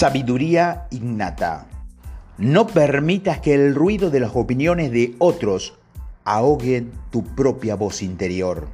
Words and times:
Sabiduría 0.00 0.86
innata. 0.92 1.66
No 2.38 2.66
permitas 2.66 3.40
que 3.40 3.52
el 3.52 3.74
ruido 3.74 4.08
de 4.08 4.20
las 4.20 4.34
opiniones 4.34 4.92
de 4.92 5.14
otros 5.18 5.74
ahoguen 6.24 6.90
tu 7.10 7.22
propia 7.22 7.74
voz 7.74 8.00
interior. 8.00 8.66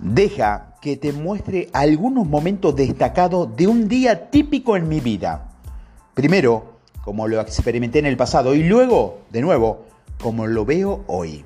Deja 0.00 0.76
que 0.80 0.96
te 0.96 1.12
muestre 1.12 1.68
algunos 1.74 2.26
momentos 2.26 2.74
destacados 2.74 3.54
de 3.54 3.66
un 3.66 3.86
día 3.86 4.30
típico 4.30 4.78
en 4.78 4.88
mi 4.88 5.00
vida. 5.00 5.50
Primero, 6.14 6.78
como 7.04 7.28
lo 7.28 7.38
experimenté 7.38 7.98
en 7.98 8.06
el 8.06 8.16
pasado 8.16 8.54
y 8.54 8.62
luego, 8.62 9.18
de 9.28 9.42
nuevo, 9.42 9.84
como 10.22 10.46
lo 10.46 10.64
veo 10.64 11.04
hoy. 11.06 11.44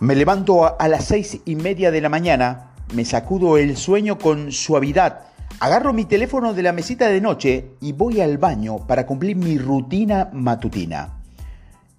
Me 0.00 0.14
levanto 0.14 0.78
a 0.78 0.88
las 0.88 1.06
seis 1.06 1.40
y 1.46 1.56
media 1.56 1.90
de 1.90 2.02
la 2.02 2.10
mañana, 2.10 2.74
me 2.94 3.06
sacudo 3.06 3.56
el 3.56 3.78
sueño 3.78 4.18
con 4.18 4.52
suavidad, 4.52 5.20
agarro 5.60 5.92
mi 5.92 6.04
teléfono 6.04 6.54
de 6.54 6.62
la 6.62 6.72
mesita 6.72 7.08
de 7.08 7.20
noche 7.20 7.70
y 7.80 7.92
voy 7.92 8.20
al 8.20 8.38
baño 8.38 8.86
para 8.86 9.06
cumplir 9.06 9.36
mi 9.36 9.58
rutina 9.58 10.30
matutina. 10.32 11.20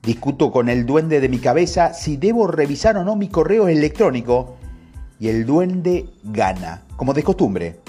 Discuto 0.02 0.52
con 0.52 0.70
el 0.70 0.86
duende 0.86 1.20
de 1.20 1.30
mi 1.30 1.40
cabeza 1.40 1.94
si 1.94 2.18
debo 2.18 2.48
revisar 2.48 2.98
o 2.98 3.04
no 3.04 3.16
mi 3.16 3.27
correo 3.27 3.68
electrónico 3.68 4.58
y 5.20 5.30
el 5.30 5.46
duende 5.46 6.05
gana, 6.23 6.84
como 6.96 7.13
de 7.13 7.23
costumbre. 7.23 7.80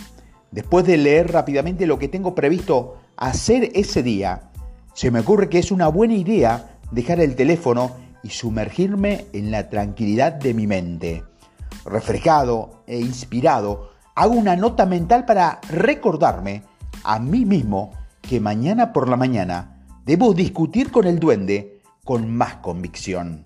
Después 0.50 0.86
de 0.86 0.96
leer 0.96 1.32
rápidamente 1.32 1.86
lo 1.86 1.98
que 1.98 2.08
tengo 2.08 2.34
previsto 2.34 2.96
hacer 3.16 3.70
ese 3.74 4.02
día, 4.02 4.50
se 4.94 5.10
me 5.10 5.20
ocurre 5.20 5.48
que 5.48 5.58
es 5.58 5.70
una 5.70 5.88
buena 5.88 6.14
idea 6.14 6.78
dejar 6.90 7.20
el 7.20 7.34
teléfono 7.36 7.96
y 8.22 8.30
sumergirme 8.30 9.26
en 9.32 9.50
la 9.50 9.68
tranquilidad 9.68 10.32
de 10.32 10.54
mi 10.54 10.66
mente. 10.66 11.24
Refrescado 11.84 12.82
e 12.86 12.98
inspirado, 12.98 13.90
hago 14.16 14.34
una 14.34 14.56
nota 14.56 14.86
mental 14.86 15.26
para 15.26 15.60
recordarme 15.68 16.62
a 17.04 17.20
mí 17.20 17.44
mismo 17.44 17.92
que 18.22 18.40
mañana 18.40 18.92
por 18.92 19.08
la 19.08 19.16
mañana 19.16 19.84
debo 20.06 20.32
discutir 20.32 20.90
con 20.90 21.06
el 21.06 21.20
duende 21.20 21.80
con 22.02 22.34
más 22.34 22.56
convicción. 22.56 23.42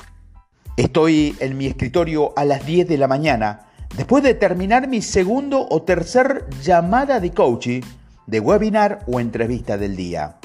Estoy 0.77 1.36
en 1.41 1.59
mi 1.59 1.67
escritorio 1.67 2.33
a 2.36 2.44
las 2.44 2.64
10 2.64 2.86
de 2.86 2.98
la 2.98 3.09
mañana, 3.09 3.67
después 3.97 4.22
de 4.22 4.34
terminar 4.34 4.86
mi 4.86 5.03
segundo 5.03 5.67
o 5.69 5.83
tercer 5.83 6.47
llamada 6.62 7.19
de 7.19 7.33
coaching, 7.33 7.81
de 8.27 8.39
webinar 8.39 9.00
o 9.09 9.19
entrevista 9.19 9.77
del 9.77 9.97
día. 9.97 10.37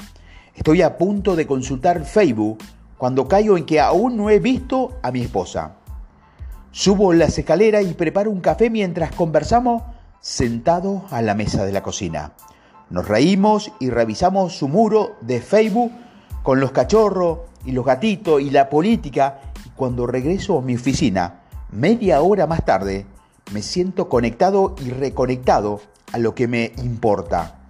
Estoy 0.56 0.82
a 0.82 0.98
punto 0.98 1.36
de 1.36 1.46
consultar 1.46 2.04
Facebook 2.04 2.58
cuando 2.98 3.28
caigo 3.28 3.56
en 3.56 3.64
que 3.64 3.78
aún 3.78 4.16
no 4.16 4.28
he 4.28 4.40
visto 4.40 4.98
a 5.02 5.12
mi 5.12 5.20
esposa. 5.20 5.76
Subo 6.72 7.12
las 7.12 7.38
escaleras 7.38 7.84
y 7.84 7.94
preparo 7.94 8.30
un 8.30 8.40
café 8.40 8.70
mientras 8.70 9.12
conversamos 9.12 9.82
sentados 10.26 11.02
a 11.12 11.22
la 11.22 11.36
mesa 11.36 11.64
de 11.64 11.70
la 11.70 11.84
cocina. 11.84 12.32
Nos 12.90 13.06
reímos 13.06 13.70
y 13.78 13.90
revisamos 13.90 14.58
su 14.58 14.66
muro 14.66 15.14
de 15.20 15.40
Facebook 15.40 15.92
con 16.42 16.58
los 16.58 16.72
cachorros 16.72 17.38
y 17.64 17.70
los 17.70 17.86
gatitos 17.86 18.40
y 18.40 18.50
la 18.50 18.68
política 18.68 19.40
y 19.64 19.68
cuando 19.68 20.04
regreso 20.04 20.58
a 20.58 20.62
mi 20.62 20.74
oficina, 20.74 21.42
media 21.70 22.22
hora 22.22 22.48
más 22.48 22.64
tarde, 22.64 23.06
me 23.52 23.62
siento 23.62 24.08
conectado 24.08 24.74
y 24.84 24.90
reconectado 24.90 25.80
a 26.12 26.18
lo 26.18 26.34
que 26.34 26.48
me 26.48 26.72
importa. 26.78 27.60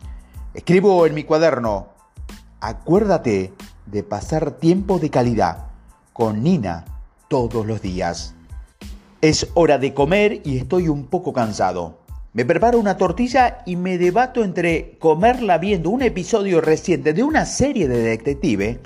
Escribo 0.54 1.04
en 1.04 1.12
mi 1.12 1.24
cuaderno, 1.24 1.88
acuérdate 2.60 3.52
de 3.84 4.02
pasar 4.02 4.52
tiempo 4.52 4.98
de 4.98 5.10
calidad 5.10 5.66
con 6.14 6.42
Nina 6.42 6.86
todos 7.28 7.66
los 7.66 7.82
días. 7.82 8.34
Es 9.20 9.50
hora 9.52 9.76
de 9.76 9.92
comer 9.92 10.40
y 10.42 10.56
estoy 10.56 10.88
un 10.88 11.04
poco 11.04 11.34
cansado. 11.34 12.05
Me 12.36 12.44
preparo 12.44 12.78
una 12.78 12.98
tortilla 12.98 13.62
y 13.64 13.76
me 13.76 13.96
debato 13.96 14.44
entre 14.44 14.98
comerla 14.98 15.56
viendo 15.56 15.88
un 15.88 16.02
episodio 16.02 16.60
reciente 16.60 17.14
de 17.14 17.22
una 17.22 17.46
serie 17.46 17.88
de 17.88 18.02
detective, 18.02 18.78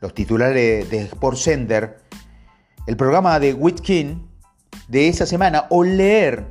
los 0.00 0.14
titulares 0.14 0.88
de 0.88 1.10
Center, 1.34 1.98
el 2.86 2.96
programa 2.96 3.40
de 3.40 3.52
Witkin 3.52 4.28
de 4.86 5.08
esa 5.08 5.26
semana 5.26 5.66
o 5.70 5.82
leer 5.82 6.44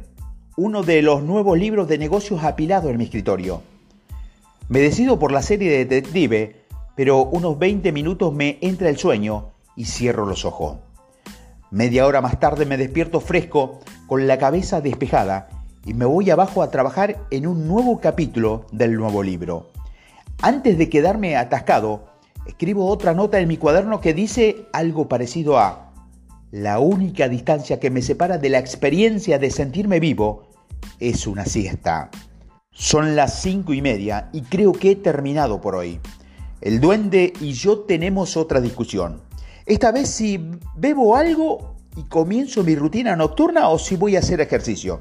uno 0.57 0.83
de 0.83 1.01
los 1.01 1.23
nuevos 1.23 1.57
libros 1.57 1.87
de 1.87 1.97
negocios 1.97 2.43
apilados 2.43 2.91
en 2.91 2.97
mi 2.97 3.05
escritorio. 3.05 3.61
Me 4.67 4.79
decido 4.81 5.17
por 5.17 5.31
la 5.31 5.41
serie 5.41 5.71
de 5.71 5.85
detective 5.85 6.65
pero 6.93 7.23
unos 7.23 7.57
20 7.57 7.89
minutos 7.93 8.33
me 8.33 8.57
entra 8.59 8.89
el 8.89 8.97
sueño 8.97 9.51
y 9.77 9.85
cierro 9.85 10.25
los 10.25 10.43
ojos. 10.43 10.75
Media 11.69 12.05
hora 12.05 12.19
más 12.19 12.37
tarde 12.37 12.65
me 12.65 12.75
despierto 12.75 13.21
fresco, 13.21 13.79
con 14.07 14.27
la 14.27 14.37
cabeza 14.37 14.81
despejada, 14.81 15.60
y 15.85 15.93
me 15.93 16.05
voy 16.05 16.29
abajo 16.29 16.61
a 16.61 16.71
trabajar 16.71 17.25
en 17.31 17.47
un 17.47 17.67
nuevo 17.67 17.99
capítulo 17.99 18.65
del 18.71 18.95
nuevo 18.95 19.23
libro. 19.23 19.71
Antes 20.41 20.77
de 20.77 20.89
quedarme 20.89 21.35
atascado, 21.35 22.05
escribo 22.45 22.87
otra 22.87 23.13
nota 23.13 23.39
en 23.39 23.47
mi 23.47 23.57
cuaderno 23.57 24.01
que 24.01 24.13
dice 24.13 24.67
algo 24.73 25.07
parecido 25.07 25.57
a, 25.57 25.91
la 26.51 26.79
única 26.79 27.29
distancia 27.29 27.79
que 27.79 27.89
me 27.89 28.01
separa 28.01 28.37
de 28.37 28.49
la 28.49 28.59
experiencia 28.59 29.39
de 29.39 29.49
sentirme 29.51 30.01
vivo 30.01 30.49
es 30.99 31.25
una 31.25 31.45
siesta. 31.45 32.09
Son 32.71 33.15
las 33.15 33.41
cinco 33.41 33.73
y 33.73 33.81
media 33.81 34.29
y 34.33 34.41
creo 34.41 34.73
que 34.73 34.91
he 34.91 34.95
terminado 34.97 35.61
por 35.61 35.75
hoy. 35.75 36.01
El 36.59 36.81
duende 36.81 37.31
y 37.39 37.53
yo 37.53 37.79
tenemos 37.79 38.35
otra 38.35 38.59
discusión. 38.59 39.21
Esta 39.65 39.93
vez 39.93 40.09
si 40.09 40.41
bebo 40.75 41.15
algo 41.15 41.75
y 41.95 42.03
comienzo 42.03 42.63
mi 42.63 42.75
rutina 42.75 43.15
nocturna 43.15 43.69
o 43.69 43.79
si 43.79 43.95
voy 43.95 44.17
a 44.17 44.19
hacer 44.19 44.41
ejercicio. 44.41 44.99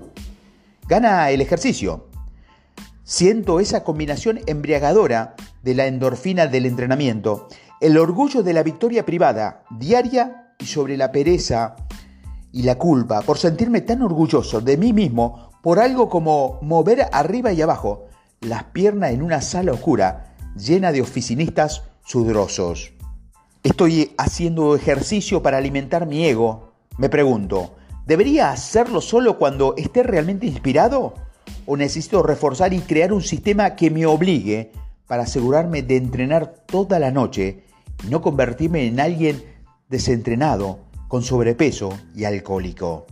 Gana 0.91 1.31
el 1.31 1.41
ejercicio. 1.41 2.09
Siento 3.05 3.61
esa 3.61 3.85
combinación 3.85 4.41
embriagadora 4.49 5.37
de 5.63 5.77
la 5.77 5.87
endorfina 5.87 6.49
del 6.49 6.67
entrenamiento, 6.67 7.47
el 7.81 7.97
orgullo 7.97 8.43
de 8.43 8.53
la 8.53 8.65
victoria 8.65 9.07
privada, 9.07 9.63
diaria 9.71 10.53
y 10.59 10.67
sobre 10.67 10.97
la 10.97 11.13
pereza 11.13 11.77
y 12.51 12.65
la 12.65 12.75
culpa 12.75 13.23
por 13.23 13.39
sentirme 13.39 13.83
tan 13.83 14.03
orgulloso 14.03 14.61
de 14.61 14.77
mí 14.77 14.93
mismo 14.93 15.53
por 15.63 15.79
algo 15.79 16.09
como 16.09 16.59
mover 16.61 17.07
arriba 17.13 17.53
y 17.53 17.63
abajo 17.63 18.07
las 18.41 18.65
piernas 18.65 19.13
en 19.13 19.23
una 19.23 19.43
sala 19.43 19.71
oscura 19.71 20.35
llena 20.57 20.91
de 20.91 21.03
oficinistas 21.03 21.85
sudorosos. 22.05 22.95
Estoy 23.63 24.13
haciendo 24.19 24.75
ejercicio 24.75 25.41
para 25.41 25.59
alimentar 25.59 26.09
mi 26.09 26.25
ego. 26.27 26.73
Me 26.99 27.09
pregunto, 27.09 27.77
¿debería 28.11 28.51
hacerlo 28.51 29.01
solo 29.01 29.39
cuando 29.39 29.77
esté 29.77 30.03
realmente 30.03 30.45
inspirado? 30.45 31.15
¿O 31.65 31.77
necesito 31.77 32.25
reforzar 32.25 32.75
y 32.75 32.81
crear 32.81 33.13
un 33.13 33.23
sistema 33.23 33.77
que 33.77 33.89
me 33.89 34.05
obligue 34.05 34.73
para 35.07 35.23
asegurarme 35.23 35.83
de 35.83 35.97
entrenar 35.97 36.57
toda 36.67 36.99
la 36.99 37.13
noche 37.13 37.63
y 38.05 38.09
no 38.09 38.21
convertirme 38.21 38.89
en 38.89 38.99
alguien 38.99 39.45
desentrenado, 39.89 40.81
con 41.07 41.23
sobrepeso 41.23 41.91
y 42.17 42.25
alcohólico? 42.25 43.07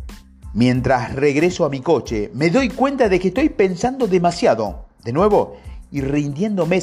Mientras 0.52 1.14
regreso 1.14 1.64
a 1.64 1.70
mi 1.70 1.78
coche, 1.78 2.32
me 2.34 2.50
doy 2.50 2.68
cuenta 2.68 3.08
de 3.08 3.20
que 3.20 3.28
estoy 3.28 3.50
pensando 3.50 4.08
demasiado, 4.08 4.86
de 5.04 5.12
nuevo, 5.12 5.58
y 5.92 6.00
rindiéndome 6.00 6.82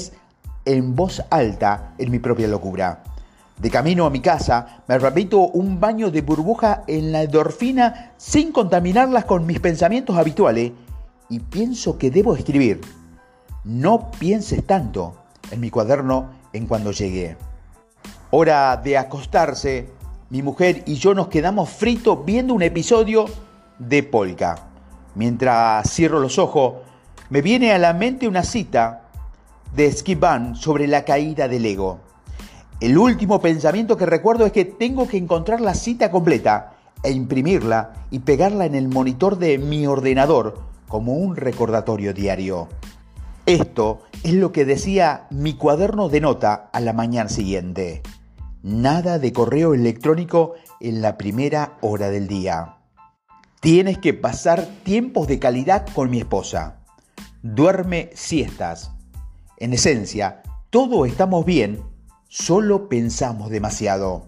en 0.64 0.96
voz 0.96 1.22
alta 1.30 1.94
en 1.98 2.12
mi 2.12 2.20
propia 2.20 2.48
locura. 2.48 3.04
De 3.58 3.70
camino 3.70 4.06
a 4.06 4.10
mi 4.10 4.20
casa, 4.20 4.84
me 4.88 5.00
repito 5.00 5.40
un 5.40 5.80
baño 5.80 6.12
de 6.12 6.22
burbuja 6.22 6.84
en 6.88 7.12
la 7.12 7.24
endorfina 7.24 8.14
sin 8.18 8.52
contaminarlas 8.52 9.26
con 9.26 9.46
mis 9.46 9.62
pensamientos 9.62 10.18
habituales 10.18 10.74
y 11.30 11.40
pienso 11.40 11.98
que 11.98 12.12
debo 12.12 12.36
escribir. 12.36 12.82
No 13.64 14.12
pienses 14.12 14.66
tanto 14.66 15.16
en 15.52 15.62
mi 15.62 15.70
cuaderno 15.70 16.32
en 16.52 16.68
cuando 16.68 16.92
llegué. 16.92 17.38
Hora 18.32 18.76
de 18.78 18.98
acostarse, 18.98 19.90
mi 20.30 20.42
mujer 20.42 20.84
y 20.86 20.96
yo 20.96 21.14
nos 21.14 21.30
quedamos 21.30 21.70
fritos 21.70 22.26
viendo 22.26 22.54
un 22.54 22.62
episodio 22.62 23.26
de 23.80 24.04
Polka. 24.04 24.68
Mientras 25.16 25.90
cierro 25.90 26.19
los 26.19 26.38
ojos, 26.38 26.74
me 27.30 27.42
viene 27.42 27.72
a 27.72 27.78
la 27.78 27.94
mente 27.94 28.28
una 28.28 28.44
cita 28.44 29.04
de 29.74 29.92
Skip 29.92 30.24
sobre 30.56 30.88
la 30.88 31.06
caída 31.06 31.48
del 31.48 31.66
ego. 31.66 32.05
El 32.81 32.98
último 32.98 33.39
pensamiento 33.39 33.95
que 33.95 34.06
recuerdo 34.06 34.45
es 34.45 34.51
que 34.51 34.66
tengo 34.66 35.07
que 35.07 35.18
encontrar 35.18 35.62
la 35.62 35.74
cita 35.74 36.12
completa 36.12 36.74
e 37.04 37.12
imprimirla 37.12 37.94
y 38.12 38.19
pegarla 38.19 38.66
en 38.66 38.75
el 38.75 38.89
monitor 38.89 39.38
de 39.38 39.57
mi 39.57 39.88
ordenador 39.88 40.60
como 40.89 41.13
un 41.13 41.38
recordatorio 41.38 42.13
diario. 42.13 42.68
Esto 43.45 44.01
es 44.24 44.33
lo 44.33 44.51
que 44.51 44.66
decía 44.66 45.27
mi 45.30 45.54
cuaderno 45.54 46.10
de 46.10 46.19
nota 46.19 46.69
a 46.74 46.80
la 46.81 46.92
mañana 46.92 47.30
siguiente. 47.30 48.01
Nada 48.62 49.19
de 49.19 49.31
correo 49.31 49.74
electrónico 49.74 50.56
en 50.81 51.01
la 51.01 51.18
primera 51.18 51.77
hora 51.81 52.10
del 52.10 52.27
día. 52.27 52.77
Tienes 53.62 54.00
que 54.00 54.13
pasar 54.13 54.68
tiempos 54.83 55.27
de 55.27 55.39
calidad 55.39 55.88
con 55.94 56.10
mi 56.10 56.19
esposa. 56.19 56.80
Duerme 57.42 58.10
siestas 58.16 58.92
en 59.57 59.74
esencia, 59.74 60.42
todo 60.69 61.06
estamos 61.06 61.45
bien, 61.45 61.81
solo 62.36 62.90
pensamos 62.90 63.50
demasiado. 63.50 64.28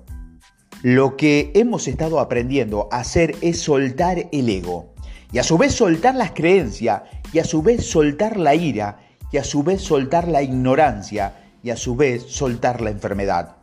Lo 0.81 1.17
que 1.17 1.51
hemos 1.55 1.89
estado 1.89 2.21
aprendiendo 2.21 2.87
a 2.89 2.99
hacer 2.99 3.35
es 3.41 3.59
soltar 3.59 4.29
el 4.31 4.47
ego 4.47 4.93
y 5.33 5.39
a 5.39 5.43
su 5.43 5.57
vez 5.57 5.73
soltar 5.73 6.15
las 6.15 6.31
creencias 6.31 7.01
y 7.33 7.39
a 7.39 7.43
su 7.43 7.61
vez 7.61 7.85
soltar 7.85 8.37
la 8.37 8.55
ira 8.55 8.99
que 9.29 9.39
a 9.39 9.43
su 9.43 9.61
vez 9.61 9.81
soltar 9.81 10.29
la 10.29 10.41
ignorancia 10.41 11.49
y 11.61 11.69
a 11.69 11.75
su 11.75 11.97
vez 11.97 12.23
soltar 12.23 12.79
la 12.79 12.91
enfermedad. 12.91 13.57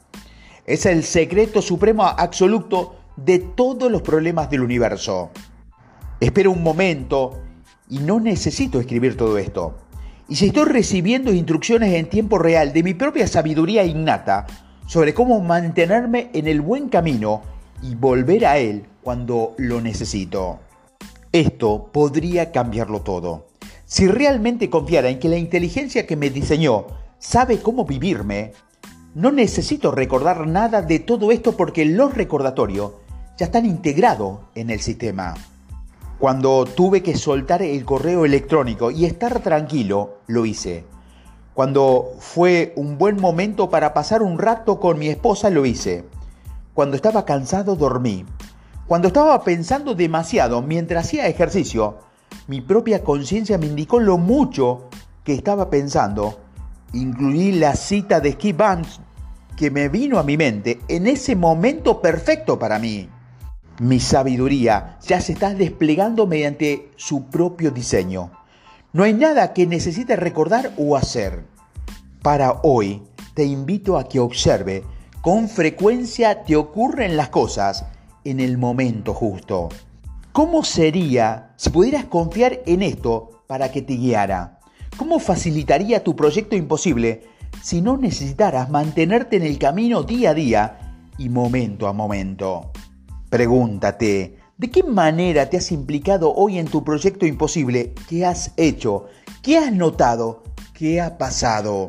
Es 0.67 0.85
el 0.85 1.05
secreto 1.05 1.63
supremo 1.63 2.05
absoluto 2.05 2.97
de 3.17 3.39
todos 3.39 3.91
los 3.91 4.03
problemas 4.03 4.51
del 4.51 4.61
universo. 4.61 5.31
Espero 6.21 6.51
un 6.51 6.63
momento 6.63 7.41
y 7.89 8.01
no 8.01 8.21
necesito 8.21 8.79
escribir 8.79 9.17
todo 9.17 9.39
esto. 9.39 9.79
Y 10.29 10.37
si 10.37 10.47
estoy 10.47 10.65
recibiendo 10.65 11.33
instrucciones 11.33 11.93
en 11.95 12.09
tiempo 12.09 12.39
real 12.39 12.73
de 12.73 12.83
mi 12.83 12.95
propia 12.95 13.27
sabiduría 13.27 13.85
innata 13.85 14.47
sobre 14.87 15.13
cómo 15.13 15.41
mantenerme 15.41 16.31
en 16.33 16.49
el 16.49 16.63
buen 16.63 16.89
camino 16.89 17.43
y 17.83 17.95
volver 17.95 18.47
a 18.47 18.57
él 18.57 18.87
cuando 19.03 19.55
lo 19.59 19.83
necesito. 19.83 20.61
Esto 21.31 21.91
podría 21.93 22.53
cambiarlo 22.53 23.03
todo. 23.03 23.49
Si 23.85 24.09
realmente 24.09 24.71
confiara 24.71 25.11
en 25.11 25.19
que 25.19 25.29
la 25.29 25.37
inteligencia 25.37 26.07
que 26.07 26.17
me 26.17 26.31
diseñó 26.31 26.87
sabe 27.19 27.59
cómo 27.59 27.85
vivirme, 27.85 28.53
no 29.15 29.31
necesito 29.31 29.91
recordar 29.91 30.47
nada 30.47 30.81
de 30.81 31.01
todo 31.01 31.33
esto 31.33 31.57
porque 31.57 31.85
los 31.85 32.15
recordatorios 32.15 32.93
ya 33.37 33.47
están 33.47 33.67
integrados 33.67 34.41
en 34.55 34.71
el 34.71 34.81
sistema. 34.81 35.35
Cuando 36.25 36.65
tuve 36.65 37.03
que 37.03 37.19
soltar 37.19 37.61
el 37.61 37.85
correo 37.85 38.25
electrónico 38.25 38.91
y 38.91 39.05
estar 39.05 39.41
tranquilo, 39.41 40.21
lo 40.27 40.47
hice. 40.47 40.87
Cuando 41.53 42.15
fue 42.19 42.73
un 42.77 42.97
buen 42.97 43.21
momento 43.21 43.69
para 43.69 43.93
pasar 43.93 44.23
un 44.23 44.39
rato 44.39 44.81
con 44.81 44.99
mi 44.99 45.09
esposa, 45.09 45.51
lo 45.51 45.67
hice. 45.67 46.07
Cuando 46.73 46.97
estaba 46.97 47.27
cansado, 47.27 47.77
dormí. 47.77 48.25
Cuando 48.87 49.09
estaba 49.09 49.45
pensando 49.45 49.95
demasiado 49.95 50.63
mientras 50.63 51.05
hacía 51.05 51.27
ejercicio, 51.27 51.99
mi 52.47 52.63
propia 52.63 53.05
conciencia 53.05 53.59
me 53.59 53.67
indicó 53.67 54.01
lo 54.01 54.17
mucho 54.17 54.89
que 55.25 55.35
estaba 55.35 55.69
pensando. 55.69 56.41
Incluí 56.95 57.53
la 57.53 57.77
cita 57.77 58.21
de 58.21 58.33
Skip 58.33 58.57
Vance 58.57 58.99
que 59.59 59.71
me 59.71 59.91
vino 59.91 60.19
a 60.19 60.23
mi 60.23 60.39
mente 60.39 60.81
en 60.89 61.07
ese 61.07 61.37
momento 61.37 62.01
perfecto 62.01 62.59
para 62.59 62.79
mí. 62.79 63.11
Mi 63.81 63.99
sabiduría 63.99 64.99
ya 65.07 65.21
se 65.21 65.33
está 65.33 65.53
desplegando 65.53 66.27
mediante 66.27 66.91
su 66.97 67.25
propio 67.25 67.73
diseño. 67.73 68.31
No 68.93 69.03
hay 69.03 69.15
nada 69.15 69.53
que 69.53 69.67
necesite 69.67 70.15
recordar 70.15 70.73
o 70.79 70.97
hacer. 70.97 71.45
Para 72.23 72.61
hoy, 72.63 73.03
te 73.35 73.45
invito 73.45 73.99
a 73.99 74.09
que 74.09 74.21
observe 74.21 74.85
con 75.21 75.49
frecuencia 75.49 76.45
te 76.45 76.55
ocurren 76.55 77.17
las 77.17 77.31
cosas 77.31 77.87
en 78.25 78.41
el 78.41 78.59
momento 78.59 79.13
justo. 79.13 79.71
¿Cómo 80.33 80.63
sería 80.63 81.55
si 81.57 81.71
pudieras 81.71 82.05
confiar 82.05 82.61
en 82.67 82.83
esto 82.83 83.43
para 83.47 83.73
que 83.73 83.83
te 83.83 83.95
guiara? 83.95 84.61
¿Cómo 84.97 85.19
facilitaría 85.19 86.05
tu 86.05 86.15
proyecto 86.15 86.55
imposible 86.57 87.23
si 87.63 87.81
no 87.81 87.97
necesitaras 87.97 88.71
mantenerte 88.71 89.37
en 89.37 89.43
el 89.43 89.59
camino 89.59 90.03
día 90.03 90.31
a 90.31 90.35
día 90.35 90.97
y 91.19 91.29
momento 91.29 91.89
a 91.89 91.93
momento? 91.93 92.71
Pregúntate, 93.35 94.39
¿de 94.59 94.71
qué 94.71 94.85
manera 94.85 95.51
te 95.51 95.57
has 95.57 95.73
implicado 95.73 96.33
hoy 96.33 96.57
en 96.57 96.69
tu 96.69 96.85
proyecto 96.85 97.27
imposible? 97.27 97.93
¿Qué 98.09 98.25
has 98.25 98.53
hecho? 98.57 99.07
¿Qué 99.43 99.59
has 99.59 99.73
notado? 99.73 100.45
¿Qué 100.73 101.01
ha 101.01 101.19
pasado? 101.19 101.87